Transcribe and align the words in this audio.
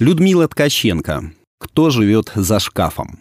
Людмила 0.00 0.48
Ткаченко. 0.48 1.30
Кто 1.60 1.90
живет 1.90 2.32
за 2.34 2.58
шкафом? 2.58 3.20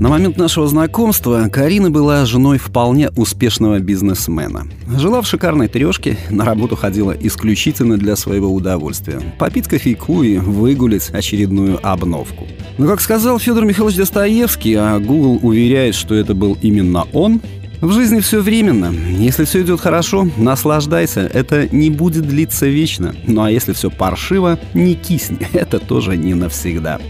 На 0.00 0.08
момент 0.08 0.38
нашего 0.38 0.66
знакомства 0.66 1.50
Карина 1.52 1.90
была 1.90 2.24
женой 2.24 2.56
вполне 2.56 3.10
успешного 3.10 3.80
бизнесмена. 3.80 4.66
Жила 4.96 5.20
в 5.20 5.26
шикарной 5.26 5.68
трешке, 5.68 6.16
на 6.30 6.46
работу 6.46 6.74
ходила 6.74 7.12
исключительно 7.12 7.98
для 7.98 8.16
своего 8.16 8.50
удовольствия. 8.50 9.20
Попить 9.38 9.68
кофейку 9.68 10.22
и 10.22 10.38
выгулить 10.38 11.10
очередную 11.10 11.78
обновку. 11.86 12.46
Но, 12.78 12.86
как 12.86 13.02
сказал 13.02 13.38
Федор 13.38 13.66
Михайлович 13.66 13.98
Достоевский, 13.98 14.72
а 14.76 14.98
Google 14.98 15.38
уверяет, 15.42 15.96
что 15.96 16.14
это 16.14 16.34
был 16.34 16.56
именно 16.62 17.06
он, 17.12 17.42
в 17.82 17.92
жизни 17.92 18.20
все 18.20 18.40
временно. 18.40 18.94
Если 19.18 19.44
все 19.44 19.62
идет 19.62 19.80
хорошо, 19.80 20.28
наслаждайся. 20.36 21.20
Это 21.20 21.68
не 21.74 21.90
будет 21.90 22.26
длиться 22.26 22.66
вечно. 22.66 23.14
Ну 23.26 23.42
а 23.42 23.50
если 23.50 23.72
все 23.72 23.90
паршиво, 23.90 24.58
не 24.72 24.94
кисни. 24.94 25.46
Это 25.52 25.80
тоже 25.80 26.16
не 26.16 26.34
навсегда. 26.34 27.00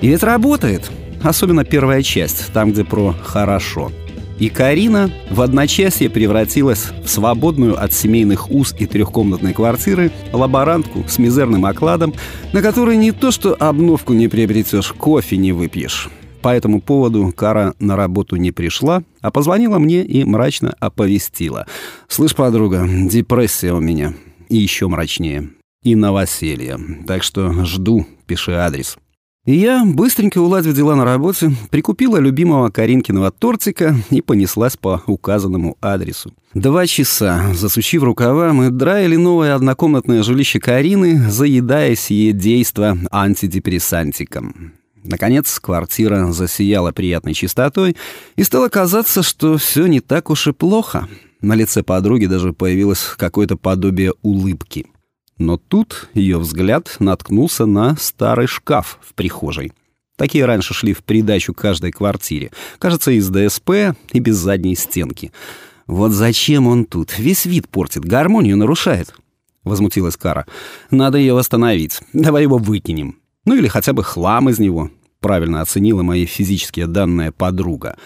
И 0.00 0.08
ведь 0.08 0.22
работает. 0.22 0.90
Особенно 1.22 1.64
первая 1.64 2.02
часть, 2.02 2.52
там, 2.52 2.72
где 2.72 2.84
про 2.84 3.14
«хорошо». 3.22 3.92
И 4.38 4.48
Карина 4.48 5.10
в 5.30 5.40
одночасье 5.42 6.10
превратилась 6.10 6.88
в 7.04 7.08
свободную 7.08 7.80
от 7.80 7.92
семейных 7.92 8.50
уз 8.50 8.74
и 8.78 8.86
трехкомнатной 8.86 9.52
квартиры 9.52 10.10
лаборантку 10.32 11.04
с 11.06 11.18
мизерным 11.18 11.64
окладом, 11.66 12.14
на 12.52 12.60
который 12.60 12.96
не 12.96 13.12
то 13.12 13.30
что 13.30 13.54
обновку 13.58 14.12
не 14.12 14.26
приобретешь, 14.26 14.92
кофе 14.92 15.36
не 15.36 15.52
выпьешь. 15.52 16.08
По 16.44 16.54
этому 16.54 16.82
поводу 16.82 17.32
Кара 17.34 17.72
на 17.78 17.96
работу 17.96 18.36
не 18.36 18.52
пришла, 18.52 19.02
а 19.22 19.30
позвонила 19.30 19.78
мне 19.78 20.04
и 20.04 20.24
мрачно 20.24 20.76
оповестила. 20.78 21.66
«Слышь, 22.06 22.34
подруга, 22.34 22.86
депрессия 22.86 23.72
у 23.72 23.80
меня. 23.80 24.12
И 24.50 24.58
еще 24.58 24.86
мрачнее. 24.88 25.48
И 25.84 25.94
новоселье. 25.94 26.78
Так 27.06 27.22
что 27.22 27.64
жду, 27.64 28.06
пиши 28.26 28.52
адрес». 28.52 28.98
И 29.46 29.54
я, 29.54 29.86
быстренько 29.86 30.36
уладив 30.36 30.74
дела 30.74 30.96
на 30.96 31.06
работе, 31.06 31.50
прикупила 31.70 32.18
любимого 32.18 32.68
Каринкиного 32.68 33.30
тортика 33.30 33.96
и 34.10 34.20
понеслась 34.20 34.76
по 34.76 35.02
указанному 35.06 35.78
адресу. 35.80 36.34
Два 36.52 36.86
часа, 36.86 37.54
засучив 37.54 38.02
рукава, 38.02 38.52
мы 38.52 38.68
драили 38.68 39.16
новое 39.16 39.54
однокомнатное 39.54 40.22
жилище 40.22 40.60
Карины, 40.60 41.30
заедая 41.30 41.94
сие 41.94 42.32
действо 42.32 42.98
антидепрессантиком. 43.10 44.74
Наконец, 45.04 45.60
квартира 45.60 46.32
засияла 46.32 46.90
приятной 46.90 47.34
чистотой, 47.34 47.96
и 48.36 48.42
стало 48.42 48.68
казаться, 48.68 49.22
что 49.22 49.58
все 49.58 49.86
не 49.86 50.00
так 50.00 50.30
уж 50.30 50.46
и 50.48 50.52
плохо. 50.52 51.08
На 51.42 51.54
лице 51.54 51.82
подруги 51.82 52.24
даже 52.24 52.54
появилось 52.54 53.14
какое-то 53.18 53.56
подобие 53.56 54.14
улыбки. 54.22 54.86
Но 55.36 55.58
тут 55.58 56.08
ее 56.14 56.38
взгляд 56.38 56.96
наткнулся 57.00 57.66
на 57.66 57.96
старый 57.96 58.46
шкаф 58.46 58.98
в 59.02 59.12
прихожей. 59.12 59.72
Такие 60.16 60.46
раньше 60.46 60.72
шли 60.72 60.94
в 60.94 61.02
придачу 61.02 61.52
каждой 61.52 61.92
квартире. 61.92 62.50
Кажется, 62.78 63.10
из 63.10 63.28
ДСП 63.28 63.96
и 64.12 64.20
без 64.20 64.36
задней 64.36 64.76
стенки. 64.76 65.32
«Вот 65.86 66.12
зачем 66.12 66.66
он 66.66 66.86
тут? 66.86 67.18
Весь 67.18 67.44
вид 67.44 67.68
портит, 67.68 68.04
гармонию 68.06 68.56
нарушает»,— 68.56 69.14
возмутилась 69.64 70.16
Кара. 70.16 70.46
«Надо 70.90 71.18
ее 71.18 71.34
восстановить. 71.34 72.00
Давай 72.14 72.42
его 72.42 72.56
выкинем». 72.56 73.18
Ну 73.44 73.56
или 73.56 73.68
хотя 73.68 73.92
бы 73.92 74.02
хлам 74.02 74.48
из 74.48 74.58
него. 74.58 74.90
Правильно 75.20 75.60
оценила 75.60 76.02
мои 76.02 76.26
физические 76.26 76.86
данные 76.86 77.32
подруга. 77.32 77.96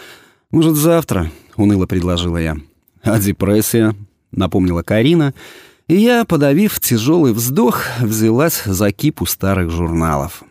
«Может, 0.50 0.76
завтра?»— 0.76 1.30
уныло 1.56 1.86
предложила 1.86 2.36
я. 2.38 2.56
«А 3.02 3.18
депрессия?»— 3.18 3.94
напомнила 4.32 4.82
Карина. 4.82 5.34
И 5.88 5.96
я, 5.96 6.24
подавив 6.24 6.80
тяжелый 6.80 7.32
вздох, 7.32 7.82
взялась 8.00 8.62
за 8.64 8.92
кипу 8.92 9.26
старых 9.26 9.70
журналов. 9.70 10.42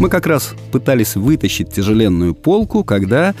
Мы 0.00 0.08
как 0.08 0.26
раз 0.26 0.54
пытались 0.72 1.16
вытащить 1.16 1.72
тяжеленную 1.72 2.34
полку, 2.34 2.84
когда... 2.84 3.34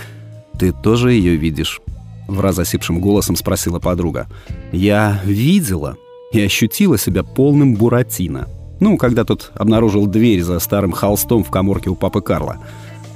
«Ты 0.58 0.72
тоже 0.72 1.12
ее 1.12 1.36
видишь?»— 1.36 1.80
в 2.28 2.40
раз 2.40 2.58
осипшим 2.58 3.00
голосом 3.00 3.34
спросила 3.36 3.78
подруга. 3.78 4.28
«Я 4.70 5.22
видела 5.24 5.96
и 6.32 6.40
ощутила 6.40 6.98
себя 6.98 7.22
полным 7.22 7.74
буратино». 7.74 8.46
Ну, 8.80 8.96
когда 8.96 9.24
тот 9.24 9.52
обнаружил 9.54 10.06
дверь 10.06 10.42
за 10.42 10.58
старым 10.58 10.92
холстом 10.92 11.44
в 11.44 11.50
коморке 11.50 11.90
у 11.90 11.94
папы 11.94 12.22
Карла. 12.22 12.58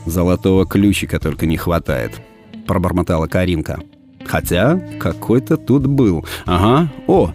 «Золотого 0.05 0.67
ключика 0.67 1.19
только 1.19 1.47
не 1.47 1.57
хватает»,— 1.57 2.13
пробормотала 2.67 3.27
Каринка. 3.27 3.81
«Хотя 4.27 4.79
какой-то 5.01 5.57
тут 5.57 5.87
был. 5.87 6.27
Ага, 6.45 6.93
о, 7.07 7.33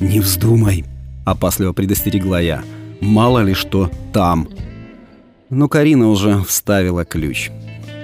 не 0.00 0.18
вздумай»,— 0.18 0.84
опасливо 1.24 1.72
предостерегла 1.72 2.40
я. 2.40 2.62
«Мало 3.00 3.44
ли 3.44 3.54
что 3.54 3.88
там». 4.12 4.48
Но 5.48 5.68
Карина 5.68 6.10
уже 6.10 6.42
вставила 6.42 7.04
ключ. 7.04 7.50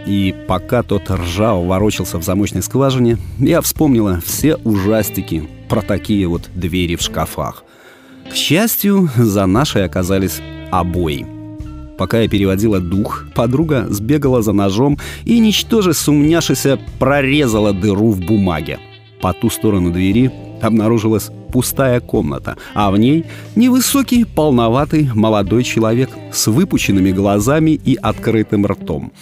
И 0.07 0.35
пока 0.47 0.85
тот 0.85 1.11
ржал 1.11 1.65
ворочался 1.65 2.19
в 2.19 2.23
замочной 2.23 2.63
скважине, 2.63 3.19
я 3.39 3.61
вспомнила 3.61 4.21
все 4.25 4.57
ужастики 4.57 5.49
про 5.69 5.83
такие 5.83 6.29
вот 6.29 6.49
двери 6.55 6.95
в 6.95 7.01
шкафах— 7.01 7.64
к 8.35 8.37
счастью, 8.37 9.09
за 9.17 9.47
нашей 9.47 9.85
оказались 9.85 10.41
обои. 10.73 11.25
Пока 11.97 12.21
я 12.21 12.29
переводила 12.29 12.81
дух, 12.81 13.27
подруга 13.33 13.87
сбегала 13.89 14.43
за 14.43 14.53
ножом 14.53 14.99
и, 15.25 15.39
ничтоже 15.39 15.95
сумняшися, 15.95 16.81
прорезала 16.99 17.73
дыру 17.73 18.11
в 18.11 18.19
бумаге. 18.19 18.81
По 19.21 19.33
ту 19.33 19.51
сторону 19.51 19.93
двери 19.93 20.33
обнаружилась 20.61 21.31
пустая 21.53 22.01
комната, 22.01 22.57
а 22.75 22.91
в 22.91 22.99
ней 22.99 23.25
невысокий, 23.55 24.25
полноватый 24.25 25.09
молодой 25.15 25.63
человек 25.63 26.11
с 26.33 26.49
выпученными 26.49 27.13
глазами 27.13 27.81
и 27.85 27.95
открытым 27.95 28.67
ртом. 28.67 29.13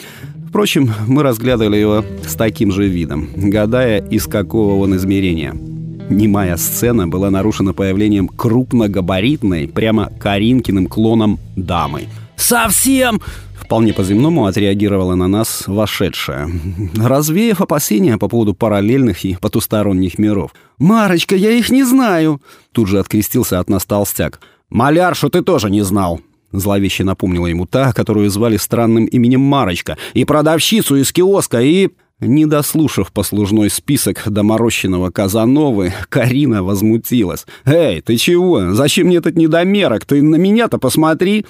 Впрочем, 0.48 0.90
мы 1.06 1.22
разглядывали 1.22 1.76
его 1.76 2.02
с 2.26 2.34
таким 2.34 2.72
же 2.72 2.88
видом, 2.88 3.28
гадая, 3.36 4.02
из 4.10 4.26
какого 4.26 4.82
он 4.82 4.96
измерения— 4.96 5.54
Немая 6.12 6.58
сцена 6.58 7.08
была 7.08 7.30
нарушена 7.30 7.72
появлением 7.72 8.28
крупногабаритной, 8.28 9.66
прямо 9.66 10.12
Каринкиным 10.20 10.86
клоном 10.86 11.40
дамы. 11.56 12.02
«Совсем!» 12.36 13.20
Вполне 13.54 13.94
по-земному 13.94 14.44
отреагировала 14.44 15.14
на 15.14 15.26
нас 15.26 15.64
вошедшая, 15.66 16.50
развеяв 16.94 17.62
опасения 17.62 18.18
по 18.18 18.28
поводу 18.28 18.52
параллельных 18.52 19.24
и 19.24 19.38
потусторонних 19.40 20.18
миров. 20.18 20.52
«Марочка, 20.78 21.34
я 21.34 21.50
их 21.50 21.70
не 21.70 21.82
знаю!» 21.82 22.42
Тут 22.72 22.88
же 22.88 22.98
открестился 22.98 23.58
от 23.58 23.70
нас 23.70 23.86
толстяк. 23.86 24.40
«Маляршу 24.68 25.30
ты 25.30 25.40
тоже 25.40 25.70
не 25.70 25.80
знал!» 25.80 26.20
Зловеще 26.52 27.04
напомнила 27.04 27.46
ему 27.46 27.64
та, 27.64 27.94
которую 27.94 28.28
звали 28.28 28.58
странным 28.58 29.06
именем 29.06 29.40
Марочка, 29.40 29.96
и 30.12 30.26
продавщицу 30.26 30.96
из 30.96 31.10
киоска, 31.10 31.62
и... 31.62 31.88
Не 32.22 32.46
дослушав 32.46 33.10
послужной 33.10 33.68
список 33.68 34.22
доморощенного 34.26 35.10
Казановы, 35.10 35.92
Карина 36.08 36.62
возмутилась. 36.62 37.46
«Эй, 37.64 38.00
ты 38.00 38.16
чего? 38.16 38.74
Зачем 38.74 39.08
мне 39.08 39.16
этот 39.16 39.36
недомерок? 39.36 40.04
Ты 40.04 40.22
на 40.22 40.36
меня-то 40.36 40.78
посмотри!» 40.78 41.44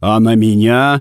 «А 0.00 0.20
на 0.20 0.34
меня?» 0.34 1.00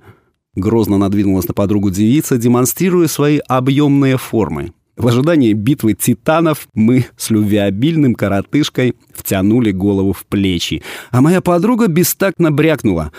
Грозно 0.56 0.98
надвинулась 0.98 1.46
на 1.46 1.54
подругу 1.54 1.90
девица, 1.90 2.38
демонстрируя 2.38 3.08
свои 3.08 3.40
объемные 3.50 4.18
формы. 4.18 4.72
В 4.96 5.06
ожидании 5.06 5.52
битвы 5.52 5.94
титанов 5.94 6.70
мы 6.74 7.06
с 7.18 7.30
любвеобильным 7.30 8.16
коротышкой 8.16 8.96
втянули 9.14 9.72
голову 9.72 10.14
в 10.14 10.26
плечи, 10.26 10.82
а 11.12 11.20
моя 11.20 11.42
подруга 11.42 11.88
бестактно 11.88 12.50
брякнула. 12.50 13.12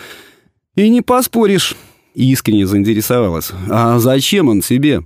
«И 0.75 0.89
не 0.89 1.03
поспоришь!» 1.03 1.75
Искренне 2.15 2.65
заинтересовалась. 2.65 3.51
«А 3.69 3.99
зачем 3.99 4.49
он 4.49 4.61
тебе?» 4.61 5.03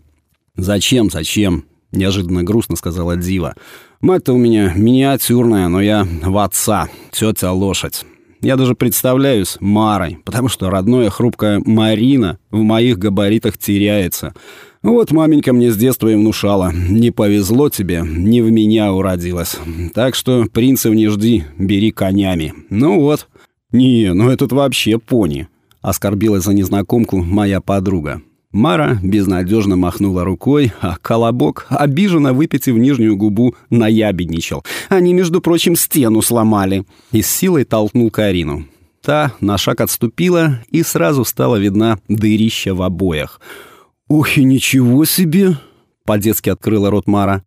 «Зачем, 0.55 1.09
зачем?»— 1.09 1.65
неожиданно 1.91 2.43
грустно 2.43 2.75
сказала 2.75 3.15
Дива. 3.15 3.55
«Мать-то 4.01 4.33
у 4.33 4.37
меня 4.37 4.73
миниатюрная, 4.75 5.67
но 5.67 5.81
я 5.81 6.07
в 6.21 6.37
отца, 6.37 6.89
тетя 7.11 7.51
лошадь. 7.51 8.05
Я 8.43 8.57
даже 8.57 8.75
представляюсь 8.75 9.55
Марой, 9.61 10.19
потому 10.25 10.49
что 10.49 10.69
родная 10.69 11.09
хрупкая 11.09 11.61
Марина 11.65 12.37
в 12.51 12.61
моих 12.61 12.99
габаритах 12.99 13.57
теряется. 13.57 14.33
Вот 14.81 15.11
маменька 15.11 15.53
мне 15.53 15.71
с 15.71 15.77
детства 15.77 16.09
и 16.09 16.15
внушала. 16.15 16.73
Не 16.73 17.09
повезло 17.09 17.69
тебе, 17.69 18.03
не 18.05 18.41
в 18.41 18.51
меня 18.51 18.91
уродилась. 18.91 19.55
Так 19.93 20.13
что 20.13 20.45
принцев 20.51 20.93
не 20.93 21.07
жди, 21.07 21.45
бери 21.57 21.91
конями. 21.91 22.53
Ну 22.69 22.99
вот. 22.99 23.29
Не, 23.71 24.13
ну 24.13 24.29
этот 24.29 24.51
вообще 24.51 24.99
пони. 24.99 25.47
Оскорбилась 25.81 26.43
за 26.43 26.53
незнакомку 26.53 27.23
моя 27.23 27.61
подруга. 27.61 28.21
Мара 28.53 28.99
безнадежно 29.01 29.75
махнула 29.75 30.23
рукой, 30.23 30.71
а 30.79 30.95
Колобок, 31.01 31.65
обиженно 31.69 32.33
выпитив 32.33 32.75
нижнюю 32.75 33.17
губу, 33.17 33.55
наябедничал. 33.71 34.63
Они, 34.89 35.13
между 35.13 35.41
прочим, 35.41 35.75
стену 35.75 36.21
сломали. 36.21 36.85
И 37.11 37.23
с 37.23 37.29
силой 37.29 37.65
толкнул 37.65 38.11
Карину. 38.11 38.65
Та 39.01 39.33
на 39.41 39.57
шаг 39.57 39.81
отступила, 39.81 40.59
и 40.69 40.83
сразу 40.83 41.25
стала 41.25 41.57
видна 41.57 41.97
дырища 42.07 42.75
в 42.75 42.83
обоях. 42.83 43.41
«Ох 44.07 44.37
и 44.37 44.43
ничего 44.43 45.03
себе!»— 45.05 45.57
по-детски 46.05 46.49
открыла 46.49 46.91
рот 46.91 47.07
Мара. 47.07 47.43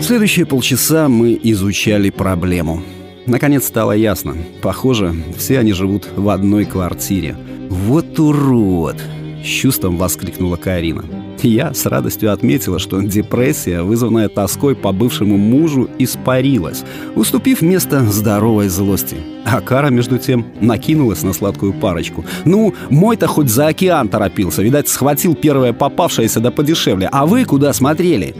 Следующие 0.00 0.46
полчаса 0.46 1.08
мы 1.08 1.38
изучали 1.42 2.10
проблему. 2.10 2.82
Наконец 3.28 3.66
стало 3.66 3.92
ясно. 3.92 4.36
Похоже, 4.62 5.14
все 5.36 5.58
они 5.58 5.74
живут 5.74 6.08
в 6.16 6.30
одной 6.30 6.64
квартире. 6.64 7.36
«Вот 7.68 8.18
урод!»— 8.18 8.96
с 9.44 9.46
чувством 9.46 9.98
воскликнула 9.98 10.56
Карина. 10.56 11.04
Я 11.42 11.74
с 11.74 11.84
радостью 11.84 12.32
отметила, 12.32 12.78
что 12.78 13.00
депрессия, 13.02 13.82
вызванная 13.82 14.28
тоской 14.28 14.74
по 14.74 14.92
бывшему 14.92 15.36
мужу, 15.36 15.88
испарилась, 15.98 16.84
уступив 17.14 17.60
место 17.60 18.00
здоровой 18.06 18.68
злости. 18.68 19.16
А 19.44 19.60
Кара, 19.60 19.90
между 19.90 20.18
тем, 20.18 20.46
накинулась 20.60 21.22
на 21.22 21.34
сладкую 21.34 21.74
парочку. 21.74 22.24
«Ну, 22.46 22.74
мой-то 22.88 23.26
хоть 23.26 23.50
за 23.50 23.68
океан 23.68 24.08
торопился, 24.08 24.62
видать, 24.62 24.88
схватил 24.88 25.34
первое 25.34 25.74
попавшееся 25.74 26.40
да 26.40 26.50
подешевле. 26.50 27.08
А 27.12 27.26
вы 27.26 27.44
куда 27.44 27.74
смотрели?» 27.74 28.34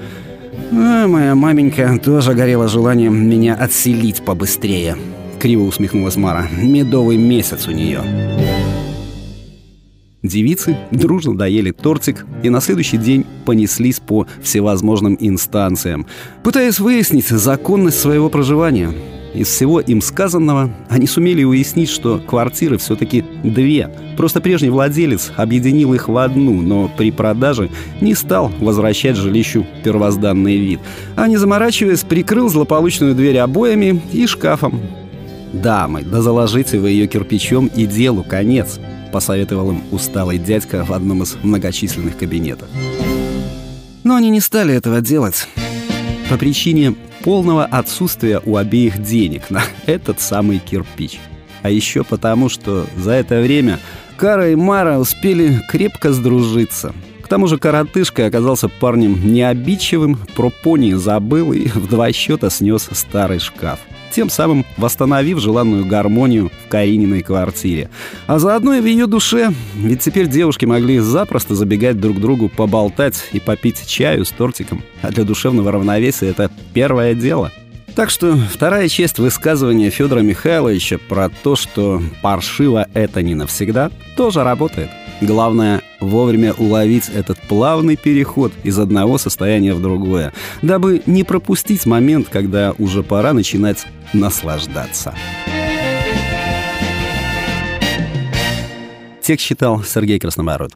А 0.72 1.06
«Моя 1.06 1.34
маменька 1.34 1.98
тоже 1.98 2.34
горела 2.34 2.68
желанием 2.68 3.28
меня 3.28 3.54
отселить 3.54 4.22
побыстрее»,— 4.22 4.96
криво 5.40 5.62
усмехнулась 5.64 6.16
Мара. 6.16 6.48
«Медовый 6.50 7.16
месяц 7.16 7.66
у 7.68 7.70
нее». 7.70 8.02
Девицы 10.22 10.76
дружно 10.90 11.36
доели 11.36 11.70
тортик 11.70 12.26
и 12.42 12.50
на 12.50 12.60
следующий 12.60 12.96
день 12.96 13.24
понеслись 13.44 14.00
по 14.00 14.26
всевозможным 14.42 15.16
инстанциям, 15.18 16.06
пытаясь 16.42 16.80
выяснить 16.80 17.28
законность 17.28 18.00
своего 18.00 18.28
проживания. 18.28 18.92
Из 19.38 19.46
всего 19.46 19.78
им 19.78 20.00
сказанного 20.00 20.68
они 20.88 21.06
сумели 21.06 21.44
уяснить, 21.44 21.90
что 21.90 22.18
квартиры 22.18 22.76
все-таки 22.76 23.24
две. 23.44 23.88
Просто 24.16 24.40
прежний 24.40 24.68
владелец 24.68 25.30
объединил 25.36 25.94
их 25.94 26.08
в 26.08 26.16
одну, 26.16 26.60
но 26.60 26.90
при 26.98 27.12
продаже 27.12 27.70
не 28.00 28.16
стал 28.16 28.50
возвращать 28.58 29.14
жилищу 29.14 29.64
первозданный 29.84 30.56
вид, 30.56 30.80
а 31.14 31.28
не 31.28 31.36
заморачиваясь, 31.36 32.00
прикрыл 32.00 32.48
злополучную 32.48 33.14
дверь 33.14 33.38
обоями 33.38 34.02
и 34.12 34.26
шкафом. 34.26 34.80
«Дамы, 35.52 36.02
да 36.02 36.20
заложите 36.20 36.80
вы 36.80 36.90
ее 36.90 37.06
кирпичом 37.06 37.68
и 37.68 37.86
делу 37.86 38.24
конец»,— 38.24 38.80
посоветовал 39.12 39.70
им 39.70 39.82
усталый 39.92 40.38
дядька 40.38 40.84
в 40.84 40.92
одном 40.92 41.22
из 41.22 41.36
многочисленных 41.44 42.18
кабинетов. 42.18 42.68
Но 44.02 44.16
они 44.16 44.30
не 44.30 44.40
стали 44.40 44.74
этого 44.74 45.00
делать 45.00 45.46
по 46.28 46.36
причине 46.36 46.96
полного 47.24 47.64
отсутствия 47.64 48.40
у 48.44 48.56
обеих 48.56 49.02
денег 49.02 49.50
на 49.50 49.62
этот 49.86 50.20
самый 50.20 50.58
кирпич. 50.58 51.18
А 51.62 51.70
еще 51.70 52.04
потому, 52.04 52.48
что 52.48 52.86
за 52.96 53.12
это 53.12 53.40
время 53.40 53.80
Кара 54.16 54.50
и 54.50 54.54
Мара 54.54 54.98
успели 54.98 55.60
крепко 55.68 56.12
сдружиться. 56.12 56.94
К 57.22 57.28
тому 57.28 57.46
же 57.46 57.58
коротышка 57.58 58.26
оказался 58.26 58.68
парнем 58.68 59.32
необидчивым, 59.32 60.18
про 60.34 60.50
пони 60.50 60.94
забыл 60.94 61.52
и 61.52 61.68
в 61.74 61.88
два 61.88 62.12
счета 62.12 62.50
снес 62.50 62.88
старый 62.92 63.38
шкаф 63.38 63.80
тем 64.10 64.30
самым 64.30 64.64
восстановив 64.76 65.40
желанную 65.40 65.86
гармонию 65.86 66.50
в 66.66 66.68
Карининой 66.68 67.22
квартире. 67.22 67.90
А 68.26 68.38
заодно 68.38 68.74
и 68.74 68.80
в 68.80 68.86
ее 68.86 69.06
душе, 69.06 69.52
ведь 69.76 70.00
теперь 70.00 70.26
девушки 70.26 70.64
могли 70.64 70.98
запросто 70.98 71.54
забегать 71.54 72.00
друг 72.00 72.18
к 72.18 72.20
другу 72.20 72.48
поболтать 72.48 73.28
и 73.32 73.40
попить 73.40 73.86
чаю 73.86 74.24
с 74.24 74.30
тортиком. 74.30 74.82
А 75.02 75.10
для 75.10 75.24
душевного 75.24 75.72
равновесия 75.72 76.28
это 76.28 76.50
первое 76.74 77.14
дело. 77.14 77.52
Так 77.94 78.10
что 78.10 78.36
вторая 78.36 78.88
часть 78.88 79.18
высказывания 79.18 79.90
Федора 79.90 80.20
Михайловича 80.20 80.98
про 81.08 81.28
то, 81.28 81.56
что 81.56 82.00
паршиво 82.22 82.86
это 82.94 83.22
не 83.22 83.34
навсегда, 83.34 83.90
тоже 84.16 84.44
работает. 84.44 84.90
Главное— 85.20 85.82
вовремя 86.00 86.52
уловить 86.52 87.08
этот 87.08 87.38
плавный 87.40 87.96
переход 87.96 88.52
из 88.62 88.78
одного 88.78 89.18
состояния 89.18 89.74
в 89.74 89.82
другое, 89.82 90.32
дабы 90.62 91.02
не 91.06 91.24
пропустить 91.24 91.86
момент, 91.86 92.28
когда 92.30 92.72
уже 92.78 93.02
пора 93.02 93.32
начинать 93.32 93.86
наслаждаться. 94.12 95.14
Текст 99.20 99.46
читал 99.46 99.82
Сергей 99.82 100.18
Красномород. 100.18 100.72